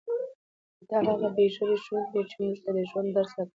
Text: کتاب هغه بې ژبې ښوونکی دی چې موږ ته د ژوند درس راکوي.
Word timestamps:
کتاب 0.79 1.03
هغه 1.11 1.29
بې 1.35 1.45
ژبې 1.55 1.77
ښوونکی 1.83 2.09
دی 2.13 2.21
چې 2.29 2.35
موږ 2.43 2.57
ته 2.63 2.69
د 2.75 2.79
ژوند 2.89 3.09
درس 3.15 3.31
راکوي. 3.37 3.49